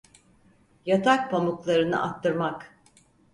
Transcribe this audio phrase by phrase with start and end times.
[0.85, 2.73] Yatak pamuklarını attırmak…